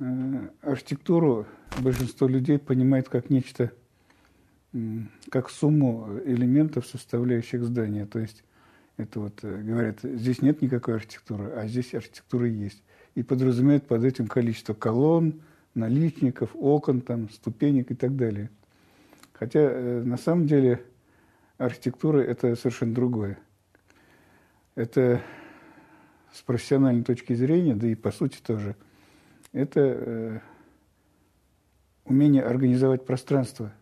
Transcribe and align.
э, 0.00 0.48
архитектуру 0.62 1.46
большинство 1.78 2.26
людей 2.26 2.58
понимает 2.58 3.08
как 3.08 3.30
нечто, 3.30 3.72
как 5.30 5.50
сумму 5.50 6.20
элементов, 6.24 6.86
составляющих 6.86 7.64
здание. 7.64 8.06
То 8.06 8.18
есть 8.18 8.44
это 8.96 9.20
вот 9.20 9.38
э, 9.42 9.62
говорят, 9.62 10.00
здесь 10.02 10.42
нет 10.42 10.60
никакой 10.60 10.96
архитектуры, 10.96 11.52
а 11.52 11.66
здесь 11.66 11.94
архитектура 11.94 12.46
есть. 12.48 12.82
И 13.14 13.22
подразумевает 13.22 13.86
под 13.86 14.04
этим 14.04 14.26
количество 14.26 14.74
колонн, 14.74 15.40
наличников, 15.74 16.50
окон, 16.54 17.00
там, 17.00 17.30
ступенек 17.30 17.90
и 17.90 17.94
так 17.94 18.16
далее. 18.16 18.50
Хотя 19.32 19.60
э, 19.60 20.02
на 20.02 20.16
самом 20.16 20.46
деле 20.46 20.84
архитектура– 21.58 22.18
это 22.20 22.56
совершенно 22.56 22.94
другое. 22.94 23.38
Это 24.74 25.22
с 26.32 26.42
профессиональной 26.42 27.04
точки 27.04 27.34
зрения, 27.34 27.74
да 27.74 27.86
и 27.86 27.94
по 27.94 28.10
сути 28.10 28.38
тоже, 28.44 28.76
это 29.52 29.80
э, 29.80 30.40
умение 32.04 32.42
организовать 32.42 33.06
пространство 33.06 33.72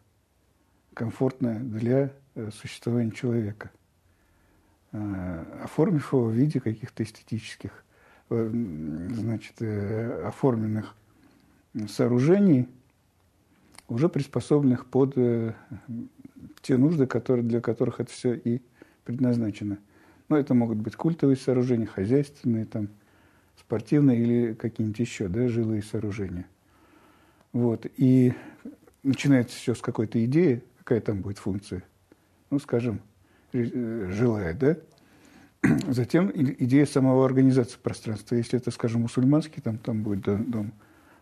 комфортное 0.94 1.58
для 1.58 2.12
э, 2.34 2.50
существования 2.52 3.10
человека, 3.10 3.70
э, 4.92 5.44
оформив 5.64 6.12
его 6.12 6.26
в 6.26 6.32
виде 6.32 6.60
каких-то 6.60 7.02
эстетических, 7.02 7.84
значит, 8.28 9.62
оформленных 9.62 10.96
сооружений, 11.86 12.68
уже 13.86 14.08
приспособленных 14.08 14.86
под 14.86 15.14
те 16.62 16.76
нужды, 16.76 17.06
которые, 17.06 17.44
для 17.44 17.60
которых 17.60 18.00
это 18.00 18.10
все 18.10 18.34
и 18.34 18.62
предназначено. 19.04 19.78
Но 20.28 20.36
это 20.36 20.54
могут 20.54 20.78
быть 20.78 20.96
культовые 20.96 21.36
сооружения, 21.36 21.86
хозяйственные, 21.86 22.64
там, 22.64 22.88
спортивные 23.58 24.20
или 24.20 24.54
какие-нибудь 24.54 24.98
еще, 24.98 25.28
да, 25.28 25.48
жилые 25.48 25.82
сооружения. 25.82 26.46
Вот. 27.52 27.86
И 27.96 28.34
начинается 29.02 29.56
все 29.56 29.74
с 29.74 29.80
какой-то 29.80 30.22
идеи, 30.24 30.62
какая 30.78 31.00
там 31.00 31.20
будет 31.20 31.38
функция. 31.38 31.82
Ну, 32.50 32.58
скажем, 32.58 33.00
э, 33.52 34.10
жилая, 34.12 34.54
да? 34.54 34.76
Затем 35.88 36.30
идея 36.34 36.86
самого 36.86 37.24
организации 37.24 37.78
пространства. 37.82 38.34
Если 38.34 38.58
это, 38.58 38.70
скажем, 38.70 39.02
мусульманский, 39.02 39.62
там, 39.62 39.78
там 39.78 40.02
будет 40.02 40.22
дом, 40.22 40.72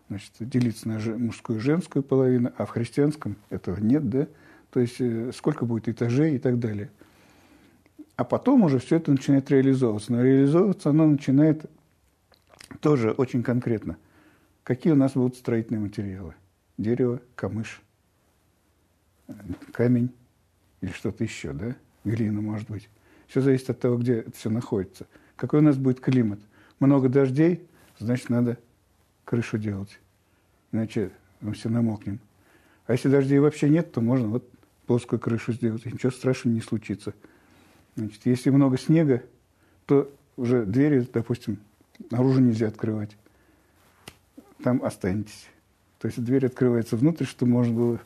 значит, 0.09 0.31
делиться 0.39 0.87
на 0.87 0.99
мужскую 1.17 1.59
и 1.59 1.61
женскую 1.61 2.03
половину, 2.03 2.51
а 2.57 2.65
в 2.65 2.69
христианском 2.69 3.37
этого 3.49 3.79
нет, 3.79 4.09
да? 4.09 4.27
То 4.71 4.81
есть 4.81 4.97
э, 4.99 5.31
сколько 5.33 5.65
будет 5.65 5.87
этажей 5.87 6.35
и 6.35 6.39
так 6.39 6.59
далее. 6.59 6.91
А 8.17 8.23
потом 8.23 8.63
уже 8.63 8.79
все 8.79 8.97
это 8.97 9.11
начинает 9.11 9.49
реализовываться. 9.49 10.11
Но 10.11 10.21
реализовываться 10.21 10.89
оно 10.89 11.07
начинает 11.07 11.69
тоже 12.79 13.11
очень 13.11 13.43
конкретно. 13.43 13.97
Какие 14.63 14.93
у 14.93 14.95
нас 14.95 15.13
будут 15.13 15.35
строительные 15.35 15.81
материалы? 15.81 16.33
Дерево, 16.77 17.21
камыш, 17.35 17.81
камень 19.71 20.11
или 20.81 20.91
что-то 20.91 21.23
еще, 21.23 21.53
да? 21.53 21.75
Глина, 22.03 22.41
может 22.41 22.69
быть. 22.69 22.89
Все 23.27 23.41
зависит 23.41 23.69
от 23.69 23.79
того, 23.79 23.97
где 23.97 24.19
это 24.19 24.31
все 24.31 24.49
находится. 24.49 25.07
Какой 25.35 25.59
у 25.59 25.63
нас 25.63 25.77
будет 25.77 25.99
климат? 25.99 26.39
Много 26.79 27.09
дождей, 27.09 27.67
значит, 27.99 28.29
надо 28.29 28.57
крышу 29.23 29.57
делать. 29.57 29.99
Иначе 30.71 31.11
мы 31.41 31.53
все 31.53 31.69
намокнем. 31.69 32.19
А 32.87 32.93
если 32.93 33.09
дождей 33.09 33.39
вообще 33.39 33.69
нет, 33.69 33.91
то 33.91 34.01
можно 34.01 34.27
вот 34.27 34.49
плоскую 34.85 35.19
крышу 35.19 35.53
сделать, 35.53 35.85
и 35.85 35.91
ничего 35.91 36.11
страшного 36.11 36.53
не 36.53 36.61
случится. 36.61 37.13
Значит, 37.95 38.25
если 38.25 38.49
много 38.49 38.77
снега, 38.77 39.23
то 39.85 40.13
уже 40.37 40.65
двери, 40.65 41.07
допустим, 41.11 41.57
наружу 42.11 42.39
нельзя 42.39 42.67
открывать. 42.67 43.17
Там 44.63 44.83
останетесь. 44.83 45.47
То 45.99 46.07
есть 46.07 46.23
дверь 46.23 46.45
открывается 46.45 46.97
внутрь, 46.97 47.25
чтобы 47.25 47.51
можно 47.51 47.73
было 47.73 47.99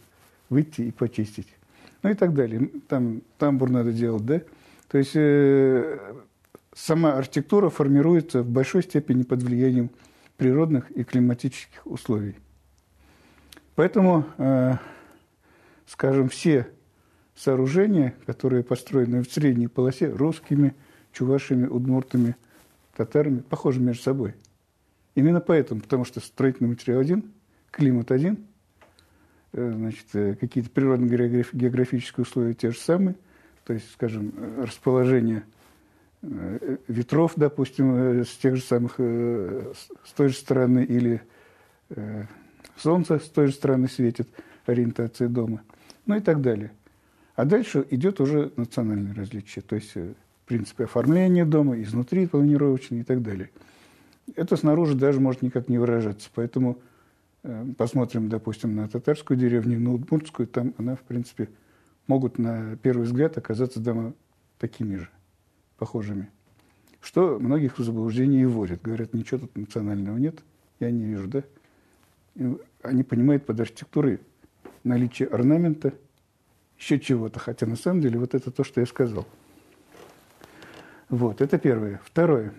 выйти 0.49 0.81
и 0.81 0.91
почистить. 0.91 1.47
Ну 2.01 2.09
и 2.09 2.13
так 2.13 2.33
далее. 2.33 2.69
Там 2.87 3.21
тамбур 3.37 3.69
надо 3.69 3.91
делать, 3.91 4.25
да? 4.25 4.41
То 4.87 4.97
есть 4.97 5.11
э, 5.15 5.99
сама 6.73 7.13
архитектура 7.13 7.69
формируется 7.69 8.41
в 8.41 8.49
большой 8.49 8.83
степени 8.83 9.23
под 9.23 9.43
влиянием 9.43 9.89
природных 10.37 10.89
и 10.91 11.03
климатических 11.03 11.85
условий. 11.85 12.35
Поэтому, 13.75 14.25
э, 14.37 14.73
скажем, 15.85 16.29
все 16.29 16.67
сооружения, 17.35 18.15
которые 18.25 18.63
построены 18.63 19.23
в 19.23 19.31
средней 19.31 19.67
полосе 19.67 20.09
русскими, 20.09 20.75
чувашами, 21.13 21.67
удмуртами, 21.67 22.35
татарами, 22.99 23.39
похожи 23.39 23.79
между 23.79 24.03
собой. 24.03 24.35
Именно 25.15 25.39
поэтому, 25.39 25.79
потому 25.79 26.03
что 26.03 26.19
строительный 26.19 26.69
материал 26.69 26.99
один, 26.99 27.31
климат 27.71 28.11
один, 28.11 28.45
э, 29.53 29.71
значит, 29.73 30.05
э, 30.13 30.35
какие-то 30.35 30.69
природно-географические 30.69 32.23
условия 32.23 32.53
те 32.53 32.71
же 32.71 32.77
самые, 32.77 33.15
то 33.63 33.71
есть, 33.71 33.89
скажем, 33.93 34.33
расположение 34.57 35.43
ветров, 36.21 37.31
допустим, 37.37 38.25
с 38.25 38.35
тех 38.35 38.57
же 38.57 38.61
самых, 38.61 38.95
с 38.97 40.11
той 40.17 40.27
же 40.27 40.35
стороны, 40.35 40.83
или 40.83 41.21
солнце 42.75 43.19
с 43.19 43.29
той 43.29 43.47
же 43.47 43.53
стороны 43.53 43.87
светит, 43.87 44.27
ориентация 44.65 45.29
дома, 45.29 45.61
ну 46.05 46.17
и 46.17 46.19
так 46.19 46.41
далее. 46.41 46.73
А 47.35 47.45
дальше 47.45 47.85
идет 47.89 48.19
уже 48.19 48.51
национальное 48.57 49.13
различие, 49.13 49.63
то 49.63 49.75
есть 49.75 49.91
э, 49.95 50.13
принципы 50.49 50.83
оформления 50.83 51.45
дома, 51.45 51.81
изнутри 51.81 52.27
планировочные 52.27 53.01
и 53.01 53.03
так 53.03 53.21
далее. 53.21 53.49
Это 54.35 54.57
снаружи 54.57 54.95
даже 54.95 55.21
может 55.21 55.41
никак 55.41 55.69
не 55.69 55.77
выражаться, 55.77 56.29
поэтому 56.35 56.79
э, 57.43 57.65
посмотрим, 57.77 58.27
допустим, 58.27 58.75
на 58.75 58.89
татарскую 58.89 59.37
деревню, 59.37 59.79
на 59.79 59.93
удмуртскую, 59.93 60.47
там 60.47 60.73
она, 60.77 60.95
в 60.95 61.01
принципе, 61.01 61.49
могут 62.07 62.37
на 62.37 62.75
первый 62.77 63.03
взгляд 63.03 63.37
оказаться 63.37 63.79
дома 63.79 64.13
такими 64.57 64.97
же, 64.97 65.09
похожими. 65.77 66.29
Что 66.99 67.39
многих 67.39 67.79
в 67.79 67.83
заблуждение 67.83 68.41
и 68.41 68.45
вводит. 68.45 68.81
Говорят, 68.81 69.13
ничего 69.13 69.39
тут 69.39 69.55
национального 69.55 70.17
нет, 70.17 70.43
я 70.81 70.91
не 70.91 71.05
вижу, 71.05 71.27
да? 71.27 71.43
И 72.35 72.57
они 72.83 73.03
понимают 73.03 73.45
под 73.45 73.59
архитектурой 73.61 74.19
наличие 74.83 75.29
орнамента– 75.29 75.93
еще 76.79 76.97
чего-то, 76.99 77.39
хотя 77.39 77.65
на 77.65 77.75
самом 77.75 78.01
деле 78.01 78.17
вот 78.17 78.33
это 78.33 78.51
то, 78.51 78.63
что 78.63 78.79
я 78.79 78.87
сказал. 78.87 79.27
Вот, 81.09 81.41
это 81.41 81.57
первое. 81.57 81.99
Второе. 82.05 82.53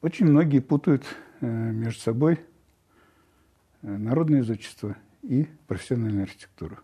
Очень 0.00 0.26
многие 0.26 0.60
путают 0.60 1.04
э, 1.40 1.46
между 1.46 2.00
собой 2.00 2.38
э, 3.82 3.88
народное 3.88 4.42
изучество 4.42 4.96
и 5.22 5.48
профессиональную 5.66 6.22
архитектуру. 6.22 6.78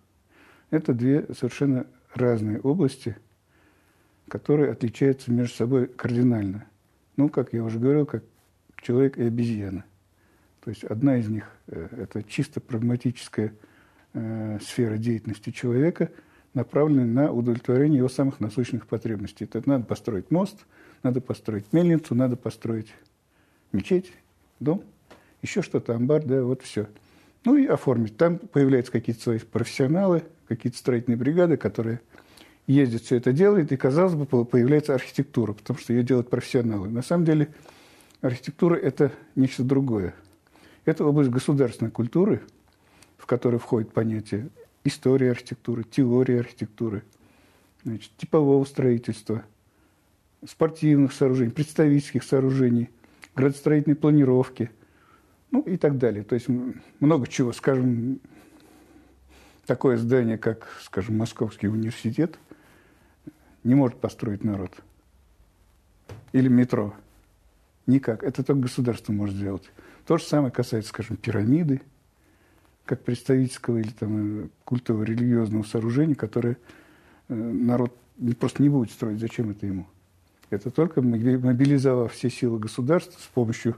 Это 0.70 0.94
две 0.94 1.32
совершенно 1.32 1.86
разные 2.12 2.60
области, 2.60 3.16
которые 4.26 4.72
отличаются 4.72 5.30
между 5.30 5.54
собой 5.54 5.86
кардинально. 5.86 6.66
Ну, 7.16 7.28
как 7.28 7.52
я 7.52 7.62
уже 7.62 7.78
говорил, 7.78 8.04
как 8.04 8.24
человек 8.82 9.16
и 9.16 9.22
обезьяна. 9.22 9.84
То 10.64 10.70
есть 10.70 10.82
одна 10.82 11.18
из 11.18 11.28
них 11.28 11.48
э,– 11.68 11.88
это 11.98 12.24
чисто 12.24 12.60
прагматическая 12.60 13.54
э, 14.12 14.58
сфера 14.60 14.96
деятельности 14.96 15.50
человека, 15.50 16.10
направленная 16.54 17.04
на 17.04 17.32
удовлетворение 17.32 17.98
его 17.98 18.08
самых 18.08 18.40
насущных 18.40 18.86
потребностей. 18.86 19.44
Это 19.44 19.62
надо 19.68 19.84
построить 19.84 20.30
мост, 20.30 20.66
надо 21.02 21.20
построить 21.20 21.72
мельницу, 21.72 22.14
надо 22.14 22.36
построить 22.36 22.92
мечеть, 23.72 24.12
дом, 24.60 24.82
еще 25.42 25.62
что-то, 25.62 25.94
амбар, 25.94 26.24
да, 26.24 26.42
вот 26.42 26.62
все. 26.62 26.88
Ну 27.44 27.56
и 27.56 27.66
оформить. 27.66 28.16
Там 28.16 28.38
появляются 28.38 28.90
какие-то 28.90 29.22
свои 29.22 29.38
профессионалы, 29.38 30.24
какие-то 30.48 30.78
строительные 30.78 31.16
бригады, 31.16 31.56
которые 31.56 32.00
ездят, 32.66 33.02
все 33.02 33.16
это 33.16 33.32
делают, 33.32 33.72
и, 33.72 33.76
казалось 33.76 34.14
бы, 34.14 34.44
появляется 34.44 34.94
архитектура, 34.94 35.52
потому 35.52 35.78
что 35.78 35.92
ее 35.92 36.02
делают 36.02 36.28
профессионалы. 36.28 36.88
На 36.88 37.02
самом 37.02 37.24
деле 37.24 37.48
архитектура– 38.20 38.74
это 38.76 39.12
нечто 39.36 39.62
другое. 39.62 40.14
Это 40.84 41.04
область 41.04 41.30
государственной 41.30 41.90
культуры– 41.90 42.42
в 43.18 43.26
который 43.26 43.58
входит 43.58 43.92
понятие 43.92 44.48
истории 44.88 45.28
архитектуры, 45.28 45.84
теории 45.84 46.38
архитектуры, 46.38 47.04
значит, 47.84 48.10
типового 48.16 48.64
строительства, 48.64 49.44
спортивных 50.46 51.12
сооружений, 51.12 51.50
представительских 51.50 52.22
сооружений, 52.22 52.90
градостроительной 53.34 53.96
планировки, 53.96 54.70
ну 55.50 55.62
и 55.62 55.76
так 55.76 55.98
далее. 55.98 56.24
То 56.24 56.34
есть 56.34 56.48
много 57.00 57.26
чего, 57.26 57.52
скажем, 57.52 58.20
такое 59.66 59.96
здание, 59.96 60.38
как, 60.38 60.68
скажем, 60.82 61.16
Московский 61.16 61.68
университет, 61.68 62.38
не 63.64 63.74
может 63.74 64.00
построить 64.00 64.44
народ. 64.44 64.72
Или 66.32 66.48
метро. 66.48 66.94
Никак. 67.86 68.22
Это 68.22 68.42
только 68.42 68.62
государство 68.62 69.12
может 69.12 69.36
сделать. 69.36 69.70
То 70.06 70.18
же 70.18 70.24
самое 70.24 70.52
касается, 70.52 70.90
скажем, 70.90 71.16
пирамиды, 71.16 71.80
как 72.88 73.04
представительского 73.04 73.78
или 73.78 73.90
там, 73.90 74.44
э, 74.44 74.48
культового 74.64 75.04
религиозного 75.04 75.62
сооружения, 75.62 76.14
которое 76.14 76.56
э, 77.28 77.34
народ 77.34 77.94
просто 78.40 78.62
не 78.62 78.70
будет 78.70 78.90
строить. 78.90 79.20
Зачем 79.20 79.50
это 79.50 79.66
ему? 79.66 79.86
Это 80.48 80.70
только 80.70 81.02
мобилизовав 81.02 82.12
все 82.14 82.30
силы 82.30 82.58
государства 82.58 83.20
с 83.20 83.26
помощью 83.26 83.76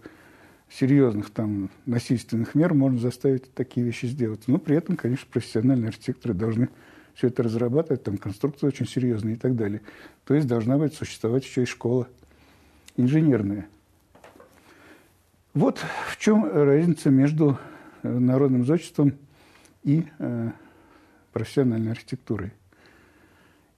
серьезных 0.71 1.31
там 1.31 1.71
насильственных 1.87 2.55
мер 2.55 2.73
можно 2.73 3.01
заставить 3.01 3.53
такие 3.53 3.85
вещи 3.85 4.07
сделать. 4.07 4.43
Но 4.47 4.59
при 4.59 4.77
этом, 4.77 4.97
конечно, 4.97 5.27
профессиональные 5.29 5.89
архитекторы 5.89 6.33
должны 6.33 6.69
все 7.15 7.27
это 7.27 7.43
разрабатывать, 7.43 8.05
там 8.05 8.17
конструкции 8.17 8.69
очень 8.69 8.87
серьезные 8.87 9.35
и 9.35 9.39
так 9.39 9.57
далее. 9.57 9.81
То 10.25 10.35
есть 10.35 10.47
должна 10.47 10.79
быть 10.79 10.95
существовать 10.95 11.45
еще 11.45 11.65
и 11.65 11.67
школа 11.67 12.07
инженерная. 12.97 13.67
Вот 15.53 15.85
в 16.07 16.17
чем 16.19 16.45
разница 16.45 17.11
между 17.11 17.59
народным 18.03 18.65
зодчеством 18.65 19.15
и 19.83 20.07
э, 20.19 20.51
профессиональной 21.33 21.93
архитектурой. 21.93 22.53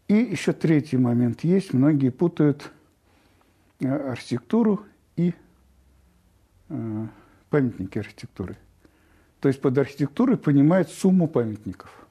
И 0.08 0.14
еще 0.14 0.52
третий 0.52 0.98
момент 0.98 1.42
есть. 1.42 1.72
Многие 1.72 2.10
путают 2.10 2.70
э, 3.80 3.88
архитектуру 3.88 4.84
и 5.16 5.34
э, 6.68 7.06
памятники 7.48 7.98
архитектуры. 7.98 8.58
То 9.40 9.48
есть 9.48 9.60
под 9.60 9.78
архитектурой 9.78 10.36
понимают 10.36 10.90
сумму 10.90 11.28
памятников. 11.28 12.06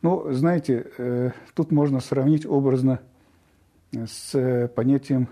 Ну, 0.00 0.32
знаете, 0.32 0.90
э, 0.96 1.32
тут 1.54 1.72
можно 1.72 2.00
сравнить 2.00 2.46
образно 2.46 3.00
с 3.92 4.70
понятием 4.74 5.28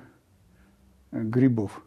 грибов. 1.11 1.83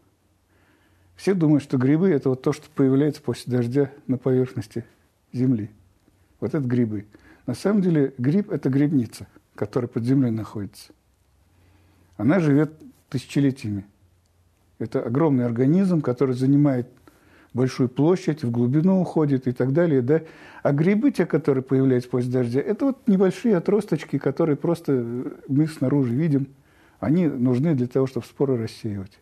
Все 1.19 1.33
думают, 1.33 1.62
что 1.62 1.77
грибы– 1.77 2.10
это 2.12 2.30
вот 2.30 2.44
то, 2.44 2.54
что 2.54 2.69
появляется 2.74 3.21
после 3.21 3.51
дождя 3.51 3.92
на 4.07 4.18
поверхности 4.18 4.86
земли. 5.33 5.69
Вот 6.39 6.56
это 6.56 6.66
грибы. 6.66 7.07
На 7.45 7.56
самом 7.56 7.81
деле 7.81 8.13
гриб– 8.18 8.50
это 8.51 8.69
грибница, 8.69 9.27
которая 9.54 9.89
под 9.89 10.06
землей 10.06 10.31
находится. 10.31 10.94
Она 12.16 12.39
живет 12.39 12.71
тысячелетиями. 13.10 13.86
Это 14.77 15.01
огромный 15.01 15.45
организм, 15.45 16.00
который 16.00 16.36
занимает 16.36 16.88
большую 17.54 17.89
площадь, 17.89 18.44
в 18.45 18.50
глубину 18.50 19.01
уходит 19.01 19.45
и 19.45 19.51
так 19.51 19.74
далее. 19.74 20.01
Да? 20.01 20.21
А 20.63 20.71
грибы, 20.71 21.12
те, 21.12 21.25
которые 21.25 21.66
появляются 21.66 22.10
после 22.10 22.31
дождя, 22.31 22.62
это 22.62 22.86
вот 22.86 23.07
небольшие 23.10 23.57
отросточки, 23.57 24.18
которые 24.19 24.56
просто 24.56 24.94
мы 25.50 25.68
снаружи 25.68 26.16
видим. 26.16 26.48
Они 27.01 27.27
нужны 27.27 27.75
для 27.75 27.88
того, 27.88 28.07
чтобы 28.07 28.25
споры 28.25 28.56
рассеивать. 28.56 29.19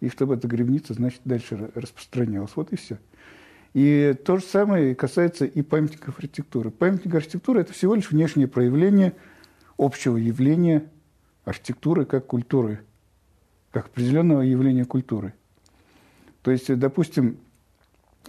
И 0.00 0.08
чтобы 0.08 0.34
эта 0.34 0.48
грибница, 0.48 0.94
значит, 0.94 1.20
дальше 1.24 1.70
распространялась. 1.74 2.52
Вот 2.56 2.72
и 2.72 2.76
все. 2.76 2.98
И 3.74 4.16
то 4.24 4.38
же 4.38 4.44
самое 4.44 4.94
касается 4.94 5.44
и 5.44 5.62
памятников 5.62 6.18
архитектуры. 6.18 6.70
Памятник 6.70 7.14
архитектуры– 7.14 7.60
это 7.62 7.72
всего 7.72 7.94
лишь 7.94 8.10
внешнее 8.10 8.48
проявление 8.48 9.14
общего 9.78 10.16
явления 10.16 10.90
архитектуры 11.44 12.04
как 12.04 12.26
культуры, 12.26 12.80
как 13.70 13.86
определенного 13.86 14.40
явления 14.40 14.84
культуры. 14.84 15.34
То 16.42 16.50
есть, 16.50 16.74
допустим, 16.78 17.38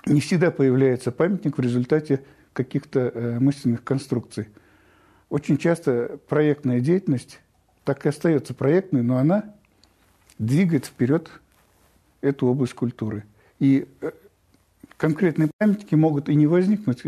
не 0.06 0.22
всегда 0.22 0.52
появляется 0.52 1.12
памятник 1.12 1.58
в 1.58 1.62
результате 1.62 2.24
каких-то 2.54 3.00
э, 3.00 3.40
мысленных 3.40 3.84
конструкций. 3.84 4.50
Очень 5.30 5.58
часто 5.58 6.20
проектная 6.28 6.82
деятельность 6.82 7.40
так 7.84 8.06
и 8.06 8.10
остается 8.10 8.54
проектной, 8.54 9.02
но 9.02 9.18
она 9.18 9.56
двигает 10.38 10.86
вперед 10.86 11.32
эту 12.22 12.48
область 12.48 12.74
культуры. 12.74 13.26
И 13.60 13.88
э, 14.02 14.12
конкретные 14.98 15.50
памятники 15.58 15.96
могут 15.96 16.30
и 16.30 16.36
не 16.36 16.48
возникнуть, 16.48 17.04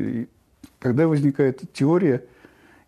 когда 0.79 1.07
возникает 1.07 1.61
теория, 1.73 2.23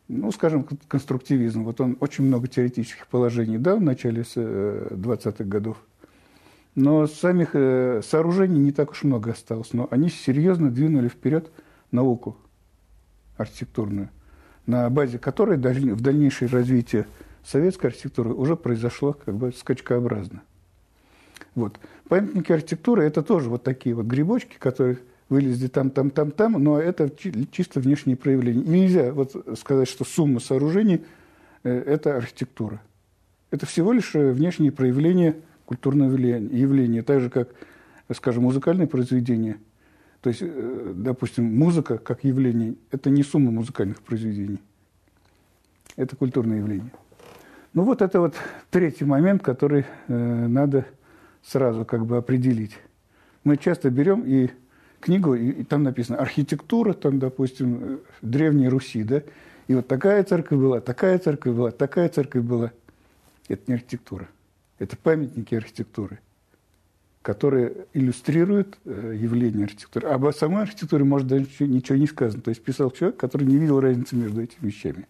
ну, 0.08 0.32
скажем, 0.32 0.68
конструктивизм. 0.88 1.64
Вот 1.64 1.82
он 1.82 1.98
очень 2.00 2.26
много 2.26 2.48
теоретических 2.48 3.08
положений 3.08 3.60
дал 3.60 3.78
в 3.78 3.82
начале 3.82 4.22
20-х 4.22 5.36
э, 5.40 5.44
годов. 5.44 5.78
Но 6.76 7.08
самих 7.08 7.52
э, 7.54 8.02
сооружений 8.04 8.60
не 8.60 8.72
так 8.72 8.92
уж 8.92 9.04
много 9.04 9.32
осталось. 9.32 9.74
Но 9.74 9.88
они 9.92 10.10
серьезно 10.10 10.70
двинули 10.70 11.08
вперед 11.08 11.50
науку 11.92 12.38
архитектурную, 13.38 14.10
на 14.66 14.90
базе 14.90 15.18
которой 15.20 15.58
в 15.58 16.02
дальнейшее 16.02 16.50
развитие 16.50 17.08
советской 17.44 17.88
архитектуры 17.88 18.34
уже 18.34 18.56
произошло 18.56 19.14
как 19.14 19.36
бы 19.36 19.54
скачкообразно. 19.54 20.44
Вот. 21.56 21.80
Памятники 22.10 22.52
архитектуры– 22.52 23.04
это 23.06 23.24
тоже 23.24 23.50
вот 23.50 23.64
такие 23.64 23.96
вот 23.96 24.06
грибочки, 24.06 24.58
которые 24.60 25.00
вылезли 25.30 25.68
там, 25.68 25.90
там, 25.90 26.12
там, 26.12 26.32
там, 26.32 26.52
но 26.64 26.80
это 26.80 27.10
чисто 27.52 27.80
внешние 27.80 28.18
проявления. 28.18 28.64
Нельзя 28.64 29.12
вот 29.12 29.36
сказать, 29.58 29.88
что 29.88 30.04
сумма 30.04 30.40
сооружений 30.40 31.04
э,– 31.64 31.72
это 31.88 32.18
архитектура. 32.18 32.82
Это 33.52 33.66
всего 33.66 33.94
лишь 33.94 34.14
э, 34.16 34.32
внешние 34.32 34.72
проявления 34.72 35.38
культурного 35.66 36.16
явления, 36.16 37.02
так 37.02 37.22
же, 37.22 37.30
как, 37.30 37.50
скажем, 38.12 38.44
музыкальное 38.44 38.86
произведение. 38.86 39.58
То 40.22 40.30
есть, 40.30 40.42
э, 40.44 40.94
допустим, 40.96 41.46
музыка 41.46 41.98
как 41.98 42.24
явление– 42.24 42.76
это 42.92 43.10
не 43.10 43.24
сумма 43.24 43.52
музыкальных 43.52 44.02
произведений. 44.02 44.60
Это 45.96 46.16
культурное 46.18 46.58
явление. 46.58 46.92
Ну 47.74 47.84
вот 47.84 48.02
это 48.02 48.20
вот 48.20 48.36
третий 48.70 49.06
момент, 49.06 49.42
который 49.42 49.86
э, 50.08 50.48
надо 50.48 50.86
сразу 51.46 51.86
как 51.86 52.06
бы 52.06 52.18
определить. 52.18 52.78
Мы 53.44 53.58
часто 53.58 53.90
берем 53.90 54.24
и 54.26 54.50
книгу, 55.00 55.36
и, 55.36 55.50
и 55.50 55.64
там 55.64 55.84
написано 55.84 56.18
архитектура, 56.18 56.94
там, 56.94 57.20
допустим, 57.20 57.80
э, 57.82 57.98
Древней 58.22 58.68
Руси, 58.68 59.04
да, 59.04 59.22
и 59.68 59.76
вот 59.76 59.88
такая 59.88 60.24
церковь 60.24 60.60
была, 60.60 60.82
такая 60.82 61.20
церковь 61.20 61.56
была, 61.56 61.72
такая 61.72 62.10
церковь 62.10 62.44
была. 62.44 62.72
Это 63.48 63.62
не 63.68 63.76
архитектура, 63.76 64.28
это 64.80 64.98
памятники 64.98 65.54
архитектуры, 65.54 66.20
которые 67.22 67.86
иллюстрируют 67.94 68.80
э, 68.86 69.16
явление 69.20 69.66
архитектуры. 69.66 70.08
Об 70.08 70.32
самой 70.34 70.64
архитектуре, 70.64 71.04
может, 71.04 71.28
даже 71.28 71.48
ничего 71.60 71.98
не 71.98 72.08
сказано. 72.08 72.42
То 72.42 72.50
есть 72.50 72.64
писал 72.64 72.90
человек, 72.90 73.18
который 73.18 73.46
не 73.46 73.58
видел 73.58 73.80
разницы 73.80 74.16
между 74.16 74.42
этими 74.42 74.68
вещами. 74.68 75.08